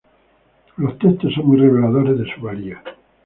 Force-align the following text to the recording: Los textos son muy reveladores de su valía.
Los 0.77 0.97
textos 0.97 1.31
son 1.35 1.45
muy 1.45 1.59
reveladores 1.59 2.17
de 2.17 2.25
su 2.33 2.41
valía. 2.41 2.81